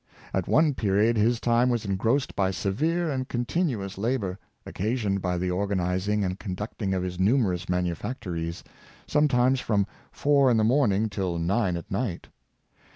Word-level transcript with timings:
At 0.33 0.47
one 0.47 0.73
period 0.73 1.15
his 1.15 1.39
time 1.39 1.69
was 1.69 1.85
engrossed 1.85 2.35
by 2.35 2.49
severe 2.49 3.11
and 3.11 3.27
continuous 3.29 3.99
labor, 3.99 4.39
occasioned 4.65 5.21
by 5.21 5.37
the 5.37 5.51
organizing 5.51 6.23
and 6.23 6.39
conducting 6.39 6.95
of 6.95 7.03
his 7.03 7.19
numerous 7.19 7.69
manufactories, 7.69 8.63
sometimes 9.05 9.59
from 9.59 9.85
four 10.11 10.49
in 10.49 10.57
the 10.57 10.63
morning 10.63 11.07
till 11.07 11.37
nine 11.37 11.77
at 11.77 11.91
night. 11.91 12.29